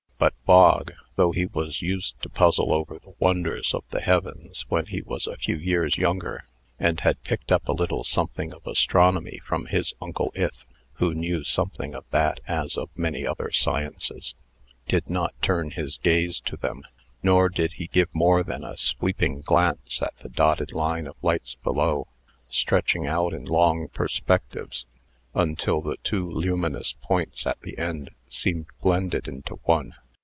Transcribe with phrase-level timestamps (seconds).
[0.21, 1.47] But Bog, though he
[1.79, 5.97] used to puzzle over the wonders of the heavens when he was a few years
[5.97, 6.43] younger,
[6.79, 10.63] and had picked up a little something of astronomy from his uncle Ith
[10.95, 14.35] (who knew something of that as of many other sciences),
[14.87, 16.83] did not turn his gaze to them.
[17.23, 21.55] Nor did he give more than a sweeping glance at the dotted line of lights
[21.55, 22.07] below,
[22.47, 24.85] stretching out in long perspectives,
[25.33, 29.95] until the two luminous points at the end seemed blended into one.